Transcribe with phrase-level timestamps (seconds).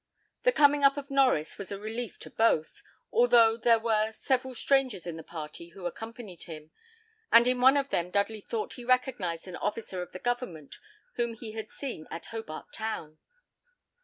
[0.41, 5.05] The coming up of Norries was a relief to both, although there were several strangers
[5.05, 6.71] in the party who accompanied him,
[7.31, 10.79] and in one of them Dudley thought he recognised an officer of the government
[11.17, 13.19] whom he had seen at Hobart Town.